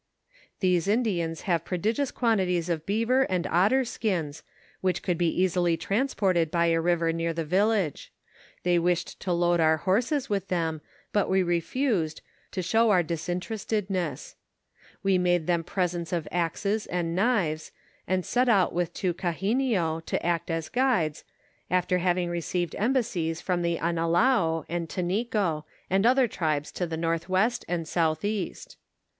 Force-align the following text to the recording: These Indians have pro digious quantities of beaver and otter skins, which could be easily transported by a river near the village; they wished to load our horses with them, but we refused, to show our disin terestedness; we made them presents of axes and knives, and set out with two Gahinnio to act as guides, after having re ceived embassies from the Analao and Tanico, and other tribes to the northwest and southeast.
These 0.61 0.87
Indians 0.87 1.41
have 1.41 1.63
pro 1.63 1.77
digious 1.77 2.11
quantities 2.11 2.69
of 2.69 2.87
beaver 2.87 3.21
and 3.29 3.45
otter 3.45 3.85
skins, 3.85 4.41
which 4.81 5.03
could 5.03 5.15
be 5.15 5.29
easily 5.29 5.77
transported 5.77 6.49
by 6.49 6.69
a 6.71 6.81
river 6.81 7.13
near 7.13 7.33
the 7.33 7.45
village; 7.45 8.11
they 8.63 8.79
wished 8.79 9.19
to 9.19 9.31
load 9.31 9.59
our 9.59 9.77
horses 9.77 10.27
with 10.27 10.47
them, 10.47 10.81
but 11.13 11.29
we 11.29 11.43
refused, 11.43 12.21
to 12.49 12.63
show 12.63 12.89
our 12.89 13.03
disin 13.03 13.39
terestedness; 13.39 14.33
we 15.03 15.19
made 15.19 15.45
them 15.45 15.63
presents 15.63 16.11
of 16.11 16.27
axes 16.31 16.87
and 16.87 17.15
knives, 17.15 17.71
and 18.07 18.25
set 18.25 18.49
out 18.49 18.73
with 18.73 18.95
two 18.95 19.13
Gahinnio 19.13 20.03
to 20.07 20.25
act 20.25 20.49
as 20.49 20.67
guides, 20.67 21.23
after 21.69 21.99
having 21.99 22.31
re 22.31 22.41
ceived 22.41 22.73
embassies 22.79 23.39
from 23.39 23.61
the 23.61 23.77
Analao 23.77 24.65
and 24.67 24.89
Tanico, 24.89 25.65
and 25.91 26.07
other 26.07 26.27
tribes 26.27 26.71
to 26.71 26.87
the 26.87 26.97
northwest 26.97 27.63
and 27.67 27.87
southeast. 27.87 28.77